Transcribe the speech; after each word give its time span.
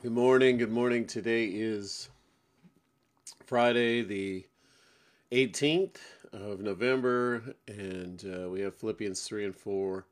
Good 0.00 0.12
morning. 0.12 0.58
Good 0.58 0.70
morning. 0.70 1.06
Today 1.06 1.46
is 1.46 2.08
Friday, 3.46 4.02
the 4.02 4.46
18th 5.32 5.96
of 6.32 6.60
November, 6.60 7.42
and 7.66 8.24
uh, 8.24 8.48
we 8.48 8.60
have 8.60 8.76
Philippians 8.76 9.20
3 9.22 9.46
and 9.46 9.56
4 9.56 10.06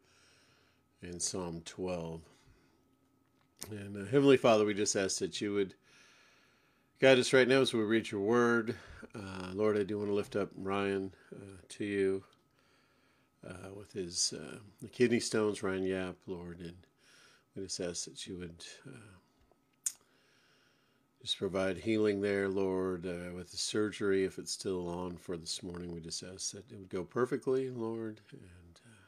and 1.02 1.22
Psalm 1.22 1.62
12. 1.64 2.20
And 3.70 3.96
uh, 3.96 4.10
Heavenly 4.10 4.36
Father, 4.36 4.64
we 4.64 4.74
just 4.74 4.96
ask 4.96 5.20
that 5.20 5.40
you 5.40 5.54
would 5.54 5.74
guide 7.00 7.20
us 7.20 7.32
right 7.32 7.46
now 7.46 7.60
as 7.60 7.72
we 7.72 7.78
read 7.78 8.10
your 8.10 8.22
word. 8.22 8.74
Uh, 9.14 9.52
Lord, 9.54 9.78
I 9.78 9.84
do 9.84 9.98
want 9.98 10.10
to 10.10 10.14
lift 10.14 10.34
up 10.34 10.50
Ryan 10.56 11.14
uh, 11.32 11.58
to 11.68 11.84
you 11.84 12.24
uh, 13.48 13.72
with 13.72 13.92
his 13.92 14.34
uh, 14.36 14.58
kidney 14.90 15.20
stones, 15.20 15.62
Ryan 15.62 15.84
Yap, 15.84 16.16
Lord, 16.26 16.58
and 16.58 16.74
we 17.54 17.62
just 17.62 17.78
ask 17.78 18.06
that 18.06 18.26
you 18.26 18.36
would 18.38 18.64
just 21.22 21.38
provide 21.38 21.78
healing 21.78 22.20
there, 22.20 22.48
Lord, 22.48 23.06
uh, 23.06 23.34
with 23.34 23.50
the 23.50 23.56
surgery, 23.56 24.24
if 24.24 24.38
it's 24.38 24.52
still 24.52 24.88
on 24.88 25.16
for 25.16 25.36
this 25.36 25.62
morning. 25.62 25.92
We 25.92 26.00
just 26.00 26.22
ask 26.22 26.52
that 26.52 26.70
it 26.70 26.78
would 26.78 26.88
go 26.88 27.04
perfectly, 27.04 27.70
Lord. 27.70 28.20
And 28.32 28.80
uh, 28.86 29.06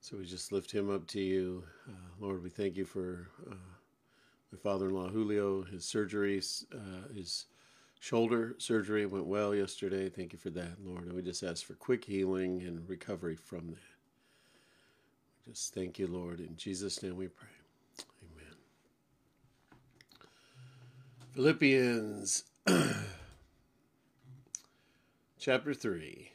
so 0.00 0.16
we 0.16 0.24
just 0.24 0.52
lift 0.52 0.72
him 0.72 0.90
up 0.90 1.06
to 1.08 1.20
you. 1.20 1.64
Uh, 1.88 1.92
Lord, 2.18 2.42
we 2.42 2.50
thank 2.50 2.76
you 2.76 2.84
for 2.84 3.28
uh, 3.50 3.54
my 4.52 4.58
father 4.58 4.88
in 4.88 4.94
law, 4.94 5.08
Julio. 5.08 5.62
His 5.64 5.84
surgery, 5.84 6.42
uh, 6.74 7.12
his 7.14 7.46
shoulder 8.00 8.56
surgery 8.58 9.06
went 9.06 9.26
well 9.26 9.54
yesterday. 9.54 10.08
Thank 10.08 10.32
you 10.32 10.38
for 10.38 10.50
that, 10.50 10.84
Lord. 10.84 11.04
And 11.04 11.12
we 11.14 11.22
just 11.22 11.42
ask 11.42 11.64
for 11.64 11.74
quick 11.74 12.04
healing 12.04 12.62
and 12.62 12.88
recovery 12.88 13.36
from 13.36 13.68
that. 13.68 13.96
Just 15.46 15.74
thank 15.74 15.98
you, 15.98 16.08
Lord. 16.08 16.40
In 16.40 16.56
Jesus' 16.56 17.02
name 17.02 17.16
we 17.16 17.28
pray. 17.28 17.55
Philippians 21.36 22.44
chapter 25.38 25.74
3. 25.74 26.32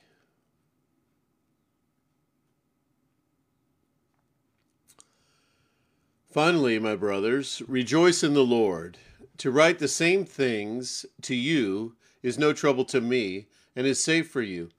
Finally, 6.30 6.78
my 6.78 6.96
brothers, 6.96 7.64
rejoice 7.68 8.24
in 8.24 8.36
the 8.36 8.46
Lord. 8.46 9.00
To 9.40 9.50
write 9.50 9.80
the 9.80 9.88
same 9.88 10.24
things 10.24 11.08
to 11.24 11.34
you 11.34 11.96
is 12.22 12.38
no 12.38 12.54
trouble 12.54 12.86
to 12.86 13.02
me 13.02 13.48
and 13.76 13.88
is 13.88 14.04
safe 14.04 14.30
for 14.30 14.44
you. 14.44 14.70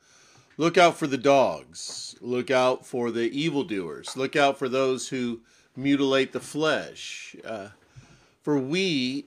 Look 0.57 0.79
out 0.79 0.97
for 0.97 1.09
the 1.09 1.19
dogs. 1.19 2.15
Look 2.21 2.49
out 2.49 2.87
for 2.87 3.11
the 3.11 3.29
evildoers. 3.37 4.17
Look 4.17 4.37
out 4.37 4.57
for 4.57 4.69
those 4.69 5.09
who 5.09 5.41
mutilate 5.75 6.33
the 6.33 6.39
flesh. 6.39 7.35
Uh, 7.45 7.71
for 8.41 8.57
we 8.57 9.27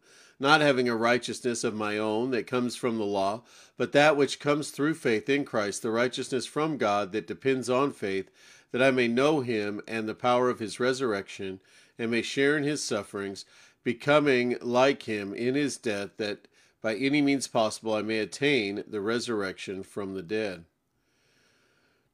not 0.41 0.59
having 0.59 0.89
a 0.89 0.95
righteousness 0.95 1.63
of 1.63 1.75
my 1.75 1.99
own 1.99 2.31
that 2.31 2.47
comes 2.47 2.75
from 2.75 2.97
the 2.97 3.05
law, 3.05 3.43
but 3.77 3.91
that 3.91 4.17
which 4.17 4.39
comes 4.39 4.71
through 4.71 4.95
faith 4.95 5.29
in 5.29 5.45
Christ, 5.45 5.83
the 5.83 5.91
righteousness 5.91 6.47
from 6.47 6.77
God 6.77 7.11
that 7.11 7.27
depends 7.27 7.69
on 7.69 7.91
faith, 7.91 8.31
that 8.71 8.81
I 8.81 8.89
may 8.89 9.07
know 9.07 9.41
him 9.41 9.81
and 9.87 10.09
the 10.09 10.15
power 10.15 10.49
of 10.49 10.57
his 10.57 10.79
resurrection, 10.79 11.59
and 11.99 12.09
may 12.09 12.23
share 12.23 12.57
in 12.57 12.63
his 12.63 12.83
sufferings, 12.83 13.45
becoming 13.83 14.57
like 14.61 15.03
him 15.03 15.35
in 15.35 15.53
his 15.53 15.77
death, 15.77 16.17
that 16.17 16.47
by 16.81 16.95
any 16.95 17.21
means 17.21 17.47
possible 17.47 17.93
I 17.93 18.01
may 18.01 18.17
attain 18.17 18.83
the 18.87 18.99
resurrection 18.99 19.83
from 19.83 20.15
the 20.15 20.23
dead. 20.23 20.65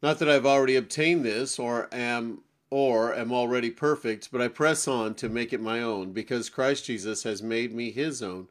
Not 0.03 0.19
that 0.19 0.29
I 0.29 0.33
have 0.33 0.45
already 0.45 0.75
obtained 0.75 1.23
this, 1.23 1.57
or 1.57 1.87
am 1.93 2.41
or 2.69 3.13
am 3.13 3.31
already 3.31 3.71
perfect, 3.71 4.29
but 4.31 4.41
I 4.41 4.49
press 4.49 4.87
on 4.87 5.13
to 5.15 5.29
make 5.29 5.53
it 5.53 5.61
my 5.61 5.81
own, 5.81 6.11
because 6.11 6.49
Christ 6.49 6.85
Jesus 6.85 7.23
has 7.23 7.41
made 7.41 7.73
me 7.73 7.91
his 7.91 8.21
own. 8.21 8.47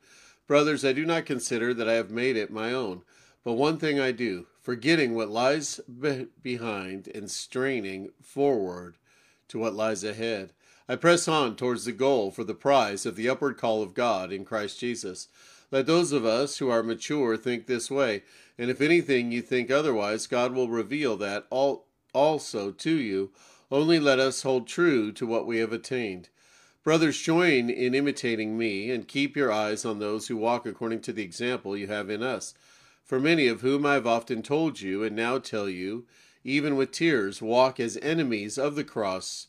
Brothers, 0.47 0.85
I 0.85 0.93
do 0.93 1.05
not 1.05 1.27
consider 1.27 1.75
that 1.75 1.89
I 1.89 1.95
have 1.95 2.11
made 2.11 2.37
it 2.37 2.51
my 2.51 2.73
own, 2.73 3.03
but 3.45 3.55
one 3.55 3.79
thing 3.79 4.01
I 4.01 4.13
do, 4.13 4.47
forgetting 4.63 5.15
what 5.15 5.29
lies 5.29 5.81
be- 6.01 6.29
behind 6.43 7.09
and 7.15 7.31
straining 7.31 8.11
forward 8.23 8.97
to 9.49 9.59
what 9.59 9.75
lies 9.75 10.03
ahead. 10.03 10.53
I 10.89 10.97
press 10.97 11.29
on 11.29 11.57
towards 11.57 11.85
the 11.85 11.93
goal 11.93 12.31
for 12.31 12.45
the 12.45 12.55
prize 12.55 13.07
of 13.07 13.17
the 13.17 13.29
upward 13.29 13.59
call 13.59 13.83
of 13.83 13.93
God 13.93 14.33
in 14.33 14.45
Christ 14.45 14.81
Jesus. 14.81 15.29
Let 15.71 15.87
those 15.87 16.13
of 16.13 16.25
us 16.25 16.59
who 16.59 16.71
are 16.71 16.83
mature 16.83 17.37
think 17.37 17.67
this 17.67 17.91
way, 17.91 18.23
and 18.57 18.71
if 18.71 18.81
anything 18.81 19.33
you 19.33 19.43
think 19.43 19.71
otherwise, 19.71 20.29
God 20.29 20.55
will 20.55 20.69
reveal 20.69 21.17
that 21.19 21.47
also 21.51 22.71
to 22.71 22.91
you. 22.91 23.33
Only 23.71 23.99
let 23.99 24.19
us 24.19 24.43
hold 24.43 24.67
true 24.67 25.11
to 25.13 25.27
what 25.27 25.47
we 25.47 25.59
have 25.59 25.73
attained. 25.73 26.29
Brothers, 26.85 27.21
join 27.21 27.69
in 27.69 27.95
imitating 27.95 28.57
me, 28.57 28.91
and 28.93 29.09
keep 29.09 29.37
your 29.37 29.51
eyes 29.51 29.85
on 29.85 29.99
those 29.99 30.29
who 30.29 30.37
walk 30.37 30.67
according 30.67 31.01
to 31.01 31.13
the 31.13 31.25
example 31.25 31.77
you 31.77 31.89
have 31.89 32.09
in 32.09 32.23
us. 32.23 32.55
For 33.05 33.19
many 33.19 33.49
of 33.49 33.63
whom 33.63 33.85
I 33.85 33.95
have 33.95 34.07
often 34.07 34.43
told 34.43 34.81
you, 34.81 35.03
and 35.03 35.17
now 35.17 35.39
tell 35.39 35.69
you, 35.69 36.07
even 36.45 36.77
with 36.77 36.93
tears, 36.93 37.43
walk 37.43 37.81
as 37.81 37.99
enemies 38.03 38.57
of 38.57 38.77
the 38.77 38.85
cross 38.85 39.49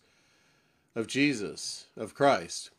of 0.96 1.06
Jesus, 1.06 1.86
of 1.96 2.16
Christ. 2.16 2.72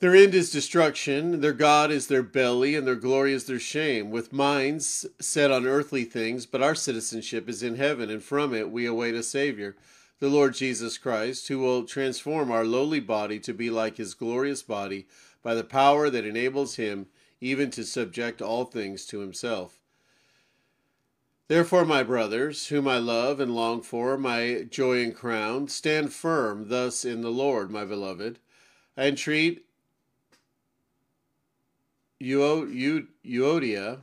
Their 0.00 0.14
end 0.14 0.32
is 0.32 0.52
destruction, 0.52 1.40
their 1.40 1.52
God 1.52 1.90
is 1.90 2.06
their 2.06 2.22
belly, 2.22 2.76
and 2.76 2.86
their 2.86 2.94
glory 2.94 3.32
is 3.32 3.46
their 3.46 3.58
shame, 3.58 4.10
with 4.10 4.32
minds 4.32 5.04
set 5.20 5.50
on 5.50 5.66
earthly 5.66 6.04
things, 6.04 6.46
but 6.46 6.62
our 6.62 6.76
citizenship 6.76 7.48
is 7.48 7.64
in 7.64 7.74
heaven, 7.74 8.08
and 8.08 8.22
from 8.22 8.54
it 8.54 8.70
we 8.70 8.86
await 8.86 9.16
a 9.16 9.24
Savior, 9.24 9.74
the 10.20 10.28
Lord 10.28 10.54
Jesus 10.54 10.98
Christ, 10.98 11.48
who 11.48 11.58
will 11.58 11.82
transform 11.82 12.52
our 12.52 12.64
lowly 12.64 13.00
body 13.00 13.40
to 13.40 13.52
be 13.52 13.70
like 13.70 13.96
his 13.96 14.14
glorious 14.14 14.62
body 14.62 15.08
by 15.42 15.56
the 15.56 15.64
power 15.64 16.08
that 16.10 16.24
enables 16.24 16.76
him 16.76 17.06
even 17.40 17.68
to 17.72 17.82
subject 17.82 18.40
all 18.40 18.64
things 18.64 19.04
to 19.06 19.18
himself. 19.18 19.80
Therefore, 21.48 21.84
my 21.84 22.04
brothers, 22.04 22.68
whom 22.68 22.86
I 22.86 22.98
love 22.98 23.40
and 23.40 23.52
long 23.52 23.82
for, 23.82 24.16
my 24.16 24.64
joy 24.70 25.02
and 25.02 25.14
crown, 25.14 25.66
stand 25.66 26.12
firm 26.12 26.68
thus 26.68 27.04
in 27.04 27.22
the 27.22 27.30
Lord, 27.30 27.72
my 27.72 27.84
beloved. 27.84 28.38
I 28.96 29.06
entreat 29.06 29.64
Euodia, 32.20 34.02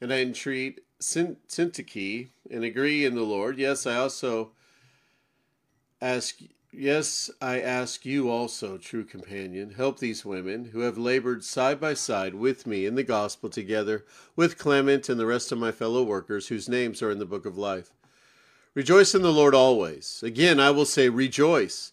and 0.00 0.12
I 0.12 0.20
entreat 0.20 0.80
Syntyche, 1.00 2.28
and 2.50 2.64
agree 2.64 3.04
in 3.04 3.14
the 3.14 3.22
Lord. 3.22 3.58
Yes, 3.58 3.86
I 3.86 3.96
also 3.96 4.52
ask. 6.00 6.38
Yes, 6.76 7.30
I 7.40 7.60
ask 7.60 8.04
you 8.04 8.28
also, 8.28 8.78
true 8.78 9.04
companion, 9.04 9.74
help 9.76 10.00
these 10.00 10.24
women 10.24 10.70
who 10.72 10.80
have 10.80 10.98
labored 10.98 11.44
side 11.44 11.78
by 11.78 11.94
side 11.94 12.34
with 12.34 12.66
me 12.66 12.84
in 12.84 12.96
the 12.96 13.04
gospel 13.04 13.48
together 13.48 14.04
with 14.34 14.58
Clement 14.58 15.08
and 15.08 15.20
the 15.20 15.24
rest 15.24 15.52
of 15.52 15.58
my 15.58 15.70
fellow 15.70 16.02
workers 16.02 16.48
whose 16.48 16.68
names 16.68 17.00
are 17.00 17.12
in 17.12 17.20
the 17.20 17.24
book 17.24 17.46
of 17.46 17.56
life. 17.56 17.92
Rejoice 18.74 19.14
in 19.14 19.22
the 19.22 19.32
Lord 19.32 19.54
always. 19.54 20.20
Again, 20.24 20.58
I 20.58 20.72
will 20.72 20.84
say, 20.84 21.08
rejoice. 21.08 21.92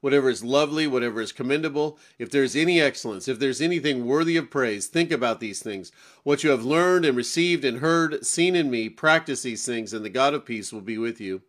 whatever 0.00 0.30
is 0.30 0.42
lovely, 0.42 0.86
whatever 0.86 1.20
is 1.20 1.32
commendable, 1.32 1.98
if 2.18 2.30
there 2.30 2.42
is 2.42 2.56
any 2.56 2.80
excellence, 2.80 3.28
if 3.28 3.38
there 3.38 3.50
is 3.50 3.60
anything 3.60 4.06
worthy 4.06 4.36
of 4.36 4.50
praise, 4.50 4.86
think 4.86 5.10
about 5.10 5.40
these 5.40 5.62
things. 5.62 5.92
What 6.22 6.42
you 6.42 6.50
have 6.50 6.64
learned 6.64 7.04
and 7.04 7.16
received 7.16 7.64
and 7.64 7.78
heard, 7.78 8.24
seen 8.24 8.56
in 8.56 8.70
me, 8.70 8.88
practice 8.88 9.42
these 9.42 9.64
things, 9.64 9.92
and 9.92 10.04
the 10.04 10.10
God 10.10 10.34
of 10.34 10.44
peace 10.44 10.72
will 10.72 10.80
be 10.80 10.98
with 10.98 11.20
you. 11.20 11.42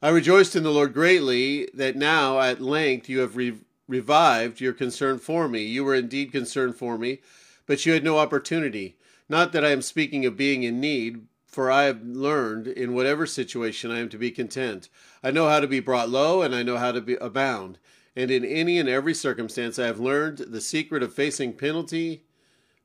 I 0.00 0.08
rejoiced 0.08 0.56
in 0.56 0.62
the 0.62 0.70
Lord 0.70 0.94
greatly 0.94 1.68
that 1.74 1.94
now 1.94 2.40
at 2.40 2.60
length 2.60 3.08
you 3.08 3.20
have 3.20 3.36
re- 3.36 3.60
revived 3.86 4.60
your 4.60 4.72
concern 4.72 5.18
for 5.18 5.48
me. 5.48 5.62
You 5.62 5.84
were 5.84 5.94
indeed 5.94 6.32
concerned 6.32 6.76
for 6.76 6.98
me, 6.98 7.20
but 7.66 7.86
you 7.86 7.92
had 7.92 8.02
no 8.02 8.18
opportunity. 8.18 8.96
Not 9.28 9.52
that 9.52 9.64
I 9.64 9.70
am 9.70 9.82
speaking 9.82 10.26
of 10.26 10.36
being 10.36 10.62
in 10.62 10.80
need 10.80 11.26
for 11.52 11.70
I 11.70 11.84
have 11.84 12.02
learned 12.02 12.66
in 12.66 12.94
whatever 12.94 13.26
situation 13.26 13.90
I 13.90 13.98
am 13.98 14.08
to 14.08 14.18
be 14.18 14.30
content. 14.30 14.88
I 15.22 15.30
know 15.30 15.48
how 15.50 15.60
to 15.60 15.66
be 15.66 15.80
brought 15.80 16.08
low, 16.08 16.40
and 16.40 16.54
I 16.54 16.62
know 16.62 16.78
how 16.78 16.92
to 16.92 17.02
be 17.02 17.14
abound. 17.16 17.78
And 18.16 18.30
in 18.30 18.42
any 18.42 18.78
and 18.78 18.88
every 18.88 19.12
circumstance, 19.12 19.78
I 19.78 19.86
have 19.86 20.00
learned 20.00 20.38
the 20.38 20.62
secret 20.62 21.02
of 21.02 21.12
facing 21.12 21.52
penalty, 21.52 22.24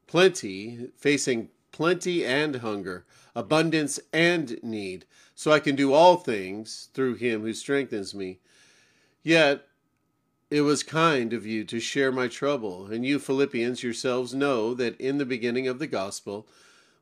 plenty, 0.06 0.90
facing 0.98 1.48
plenty 1.72 2.26
and 2.26 2.58
hunger, 2.58 3.06
abundance 3.34 4.02
and 4.12 4.60
need, 4.62 5.06
so 5.34 5.52
I 5.52 5.60
can 5.60 5.78
do 5.78 5.94
all 5.94 6.18
things 6.18 6.90
through 6.94 7.16
him 7.16 7.44
who 7.44 7.54
strengthens 7.54 8.14
me. 8.14 8.40
Yet 9.24 9.66
it 10.50 10.62
was 10.62 10.84
kind 10.84 11.32
of 11.32 11.46
you 11.46 11.64
to 11.66 11.80
share 11.80 12.12
my 12.12 12.28
trouble, 12.28 12.88
and 12.88 13.06
you 13.06 13.18
Philippians 13.18 13.82
yourselves 13.82 14.34
know 14.34 14.74
that 14.74 15.00
in 15.00 15.20
the 15.20 15.26
beginning 15.26 15.70
of 15.70 15.80
the 15.80 15.88
gospel, 15.88 16.48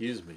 Excuse 0.00 0.24
me. 0.24 0.36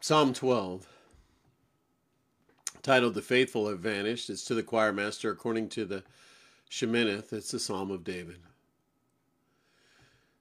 Psalm 0.00 0.34
12, 0.34 0.86
titled 2.82 3.14
The 3.14 3.22
Faithful 3.22 3.70
Have 3.70 3.78
Vanished. 3.78 4.28
It's 4.28 4.44
to 4.44 4.54
the 4.54 4.62
choir 4.62 4.92
master 4.92 5.30
according 5.30 5.70
to 5.70 5.86
the 5.86 6.02
Sheminith. 6.70 7.32
It's 7.32 7.52
the 7.52 7.58
Psalm 7.58 7.90
of 7.90 8.04
David. 8.04 8.36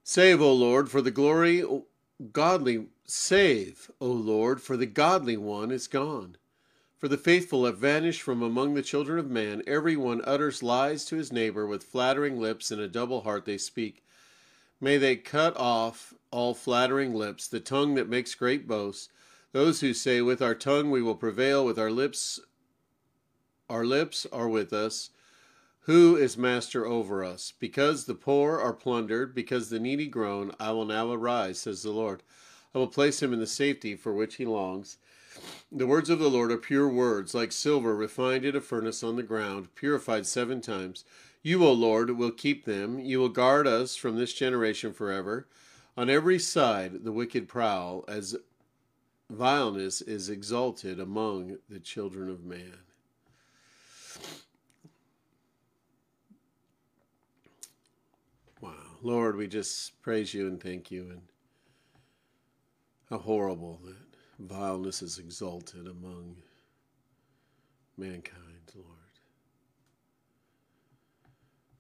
Save, 0.04 0.42
O 0.42 0.52
Lord, 0.52 0.90
for 0.92 1.02
the 1.02 1.10
glory, 1.10 1.64
o 1.64 1.86
godly, 2.34 2.88
save, 3.06 3.90
O 4.02 4.08
Lord, 4.08 4.62
for 4.62 4.76
the 4.76 4.86
godly 4.86 5.38
one 5.38 5.72
is 5.72 5.88
gone. 5.88 6.36
For 6.98 7.08
the 7.08 7.18
faithful 7.18 7.66
have 7.66 7.78
vanished 7.78 8.24
from 8.24 8.42
among 8.42 8.74
the 8.74 8.82
children 8.82 9.20
of 9.20 9.30
man. 9.30 9.62
Every 9.68 9.96
one 9.96 10.22
utters 10.26 10.64
lies 10.64 11.06
to 11.06 11.16
his 11.16 11.32
neighbor. 11.32 11.68
With 11.68 11.84
flattering 11.84 12.40
lips 12.40 12.72
and 12.72 12.82
a 12.82 12.88
double 12.88 13.22
heart 13.22 13.46
they 13.46 13.60
speak. 13.60 14.04
May 14.82 14.98
they 14.98 15.16
cut 15.16 15.56
off 15.58 16.16
all 16.32 16.54
flattering 16.56 17.14
lips, 17.14 17.48
the 17.48 17.60
tongue 17.60 17.96
that 17.96 18.10
makes 18.10 18.34
great 18.34 18.68
boasts. 18.68 19.10
Those 19.52 19.82
who 19.82 19.94
say, 19.94 20.22
With 20.22 20.42
our 20.42 20.56
tongue 20.56 20.90
we 20.90 21.02
will 21.02 21.16
prevail, 21.16 21.64
with 21.64 21.78
our 21.78 21.92
lips, 21.92 22.40
our 23.70 23.86
lips 23.86 24.26
are 24.32 24.50
with 24.50 24.74
us. 24.74 25.12
Who 25.82 26.16
is 26.16 26.36
master 26.38 26.86
over 26.86 27.24
us? 27.24 27.54
Because 27.60 28.06
the 28.06 28.16
poor 28.16 28.60
are 28.60 28.74
plundered, 28.74 29.34
because 29.34 29.70
the 29.70 29.80
needy 29.80 30.08
groan, 30.08 30.52
I 30.60 30.72
will 30.72 30.86
now 30.86 31.12
arise, 31.12 31.60
says 31.60 31.84
the 31.84 31.92
Lord. 31.92 32.24
I 32.74 32.80
will 32.80 32.88
place 32.88 33.22
him 33.22 33.34
in 33.34 33.40
the 33.40 33.48
safety 33.48 33.96
for 33.96 34.14
which 34.14 34.36
he 34.36 34.46
longs. 34.46 34.98
The 35.72 35.88
words 35.88 36.10
of 36.10 36.20
the 36.20 36.30
Lord 36.30 36.52
are 36.52 36.58
pure 36.58 36.88
words, 36.88 37.34
like 37.34 37.52
silver 37.52 37.96
refined 37.96 38.46
in 38.46 38.56
a 38.56 38.62
furnace 38.62 39.04
on 39.04 39.18
the 39.18 39.24
ground, 39.24 39.76
purified 39.76 40.26
seven 40.26 40.62
times. 40.62 41.04
You, 41.44 41.66
O 41.66 41.74
Lord, 41.74 42.12
will 42.12 42.32
keep 42.32 42.66
them. 42.66 43.00
You 43.00 43.20
will 43.20 43.30
guard 43.30 43.68
us 43.68 43.96
from 43.96 44.16
this 44.16 44.34
generation 44.34 44.94
forever. 44.94 45.48
On 45.98 46.10
every 46.10 46.40
side 46.40 47.04
the 47.04 47.12
wicked 47.12 47.48
prowl, 47.48 48.06
as 48.08 48.38
vileness 49.30 50.02
is 50.02 50.30
exalted 50.30 51.00
among 51.00 51.58
the 51.70 51.80
children 51.80 52.30
of 52.30 52.46
man. 52.46 52.78
Wow. 58.62 58.72
Lord, 59.02 59.36
we 59.36 59.48
just 59.48 60.02
praise 60.02 60.34
you 60.34 60.48
and 60.48 60.62
thank 60.62 60.92
you 60.92 61.10
and 61.10 61.22
how 63.10 63.18
horrible 63.18 63.80
that 63.84 64.07
vileness 64.40 65.02
is 65.02 65.18
exalted 65.18 65.88
among 65.88 66.36
mankind, 67.98 68.72
Lord. 68.76 68.88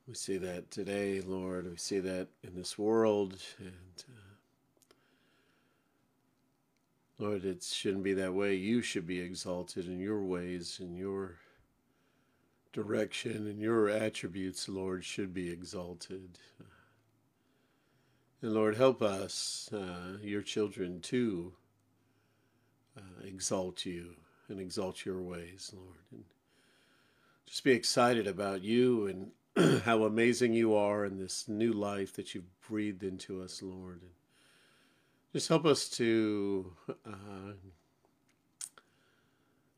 We 0.07 0.13
see 0.13 0.38
that 0.38 0.71
today, 0.71 1.21
Lord. 1.21 1.69
We 1.69 1.77
see 1.77 2.00
that 2.00 2.30
in 2.44 2.56
this 2.56 2.77
world. 2.77 3.38
And 3.59 4.04
uh, 4.09 4.33
Lord, 7.19 7.45
it 7.45 7.63
shouldn't 7.63 8.04
be 8.04 8.13
that 8.13 8.33
way. 8.33 8.56
You 8.56 8.81
should 8.81 9.06
be 9.06 9.19
exalted 9.19 9.86
in 9.88 10.00
your 10.00 10.21
ways, 10.24 10.80
in 10.81 10.95
your 10.95 11.36
direction, 12.74 13.48
and 13.48 13.59
your 13.59 13.89
attributes, 13.89 14.69
Lord, 14.69 15.04
should 15.04 15.33
be 15.33 15.52
exalted. 15.52 16.40
And 18.42 18.54
Lord, 18.54 18.78
help 18.78 19.02
us, 19.02 19.69
uh, 19.73 20.18
your 20.21 20.44
children, 20.44 21.02
too 21.02 21.54
uh, 22.97 23.25
exalt 23.25 23.85
you 23.85 24.16
and 24.49 24.59
exalt 24.59 25.06
your 25.06 25.21
ways, 25.21 25.71
Lord. 25.75 25.97
And 26.11 26.23
just 27.45 27.63
be 27.63 27.71
excited 27.71 28.27
about 28.27 28.61
you 28.61 29.07
and 29.56 29.81
how 29.83 30.04
amazing 30.04 30.54
you 30.54 30.75
are 30.75 31.06
in 31.06 31.18
this 31.18 31.47
new 31.47 31.73
life 31.73 32.13
that 32.13 32.33
you've 32.33 32.61
breathed 32.68 33.04
into 33.04 33.42
us, 33.42 33.61
Lord. 33.61 34.01
And 34.01 34.11
just 35.33 35.49
help 35.49 35.66
us 35.66 35.89
to 35.89 36.73
uh, 37.06 37.54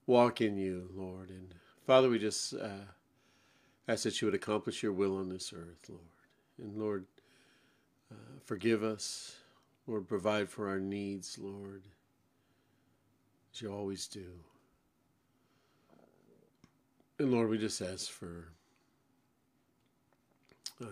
walk 0.06 0.42
in 0.42 0.58
you, 0.58 0.90
Lord. 0.96 1.30
And 1.30 1.54
Father, 1.86 2.10
we 2.10 2.20
just 2.20 2.54
uh, 2.54 2.86
ask 3.88 4.04
that 4.04 4.22
you 4.22 4.28
would 4.28 4.36
accomplish 4.36 4.84
your 4.84 4.94
will 4.94 5.18
on 5.18 5.30
this 5.30 5.54
earth, 5.54 5.90
Lord. 5.90 6.02
And 6.62 6.78
Lord, 6.78 7.06
uh, 8.12 8.40
forgive 8.46 8.84
us. 8.84 9.36
Lord, 9.88 10.08
provide 10.08 10.50
for 10.50 10.70
our 10.70 10.80
needs, 10.80 11.40
Lord 11.40 11.84
you 13.62 13.72
always 13.72 14.08
do. 14.08 14.26
And 17.18 17.32
Lord, 17.32 17.50
we 17.50 17.58
just 17.58 17.82
ask 17.82 18.10
for 18.10 18.48
uh, 20.82 20.86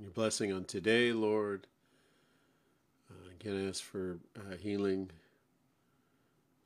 your 0.00 0.10
blessing 0.10 0.52
on 0.52 0.64
today, 0.64 1.12
Lord. 1.12 1.66
Uh, 3.10 3.30
again, 3.40 3.68
ask 3.68 3.82
for 3.82 4.18
uh, 4.36 4.56
healing 4.56 5.10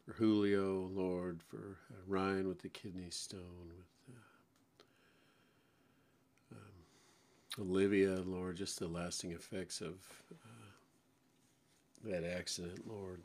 for 0.04 0.14
Julio, 0.14 0.90
Lord, 0.94 1.40
for 1.42 1.76
uh, 1.90 1.97
Ryan 2.06 2.49
with 2.49 2.62
the 2.62 2.68
kidney 2.68 3.11
stone, 3.11 3.71
with 3.76 4.16
uh, 6.50 6.56
um, 6.56 7.68
Olivia, 7.68 8.16
Lord, 8.25 8.56
just 8.56 8.78
the 8.78 8.88
lasting 8.88 9.32
effects 9.32 9.80
of 9.80 9.94
uh, 10.32 12.11
that 12.11 12.25
accident, 12.25 12.88
Lord. 12.88 13.21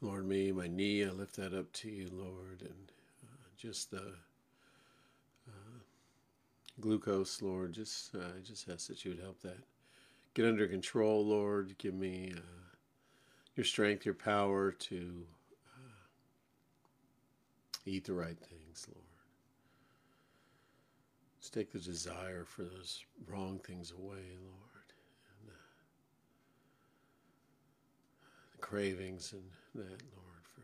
Lord, 0.00 0.26
me, 0.26 0.50
my 0.52 0.66
knee, 0.66 1.04
I 1.04 1.10
lift 1.10 1.36
that 1.36 1.52
up 1.52 1.70
to 1.74 1.90
you, 1.90 2.08
Lord, 2.12 2.62
and 2.62 2.92
uh, 3.24 3.48
just 3.58 3.90
the 3.90 4.14
uh, 5.48 5.78
glucose, 6.80 7.42
Lord, 7.42 7.72
just 7.74 8.14
uh, 8.14 8.18
I 8.18 8.40
just 8.42 8.68
ask 8.68 8.88
that 8.88 9.04
you 9.04 9.10
would 9.12 9.20
help 9.20 9.40
that 9.42 9.58
get 10.34 10.46
under 10.46 10.66
control, 10.66 11.24
Lord. 11.24 11.76
Give 11.78 11.94
me 11.94 12.32
uh, 12.34 12.40
your 13.56 13.64
strength, 13.64 14.06
your 14.06 14.14
power 14.14 14.72
to 14.72 15.26
uh, 15.76 16.06
eat 17.84 18.04
the 18.04 18.14
right 18.14 18.38
things, 18.38 18.86
Lord. 18.88 19.04
Take 21.52 21.72
the 21.72 21.80
desire 21.80 22.44
for 22.44 22.62
those 22.62 23.04
wrong 23.26 23.58
things 23.66 23.90
away, 23.90 24.36
Lord. 24.40 24.92
And, 25.40 25.50
uh, 25.50 25.52
the 28.52 28.58
cravings 28.70 29.32
and 29.32 29.42
that, 29.74 29.90
Lord. 29.90 30.44
For 30.54 30.62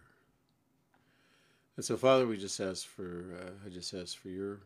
and 1.77 1.85
so, 1.85 1.97
Father, 1.97 2.27
we 2.27 2.37
just 2.37 2.61
ask 2.61 2.87
for 2.87 3.35
uh, 3.43 3.67
I 3.67 3.69
just 3.69 3.93
ask 3.93 4.17
for 4.17 4.29
your 4.29 4.61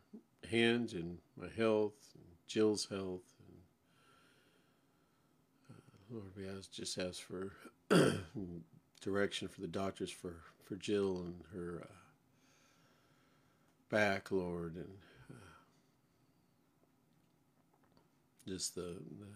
hand 0.50 0.92
in 0.92 1.18
my 1.40 1.48
health, 1.56 1.94
and 2.14 2.24
Jill's 2.46 2.84
health, 2.86 3.24
and 3.48 3.56
uh, 5.70 6.14
Lord, 6.14 6.32
we 6.36 6.46
ask 6.46 6.70
just 6.70 6.98
ask 6.98 7.22
for 7.22 7.52
direction 9.00 9.48
for 9.48 9.62
the 9.62 9.68
doctors 9.68 10.10
for 10.10 10.36
for 10.64 10.76
Jill 10.76 11.22
and 11.24 11.40
her 11.54 11.82
uh, 11.82 11.94
back, 13.88 14.30
Lord, 14.30 14.76
and 14.76 14.98
just 18.46 18.74
the, 18.74 18.82
the 18.82 19.30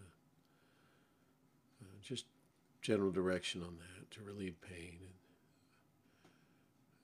uh, 1.81 2.01
just 2.03 2.27
general 2.85 3.11
direction 3.11 3.63
on 3.63 3.77
that 3.79 4.11
to 4.13 4.23
relieve 4.23 4.61
pain. 4.61 4.99
And 5.01 5.11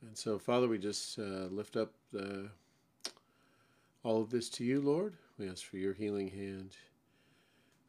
and 0.07 0.17
so 0.17 0.39
Father 0.39 0.69
we 0.69 0.79
just 0.79 1.19
uh, 1.19 1.49
lift 1.51 1.77
up 1.77 1.93
the, 2.13 2.49
all 4.03 4.21
of 4.21 4.31
this 4.31 4.49
to 4.51 4.65
you 4.65 4.81
Lord. 4.81 5.15
We 5.39 5.49
ask 5.49 5.65
for 5.65 5.79
your 5.79 5.95
healing 5.95 6.29
hand. 6.29 6.77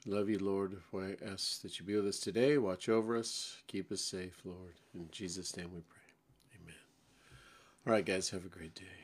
Love 0.06 0.30
you 0.30 0.40
Lord. 0.40 0.78
I 0.96 1.16
ask 1.26 1.62
that 1.62 1.80
you 1.80 1.86
be 1.86 1.96
with 1.96 2.08
us 2.08 2.20
today. 2.20 2.58
Watch 2.58 2.90
over 2.90 3.16
us. 3.16 3.58
Keep 3.68 3.92
us 3.92 4.02
safe 4.02 4.42
Lord. 4.44 4.74
In 4.96 5.08
Jesus 5.12 5.56
name 5.56 5.70
we 5.74 5.82
pray. 5.82 6.60
Amen. 6.62 6.76
All 7.86 7.94
right 7.94 8.06
guys 8.06 8.30
have 8.30 8.46
a 8.46 8.50
great 8.50 8.74
day 8.74 9.01